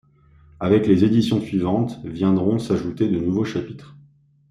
[0.59, 3.95] Avec les éditions suivantes, viendront s'ajouter de nouveaux chapitres.